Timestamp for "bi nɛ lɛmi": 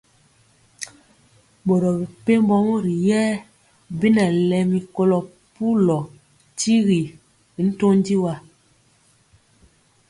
3.99-4.79